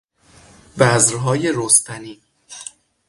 [0.79, 2.21] بذرهای رستنی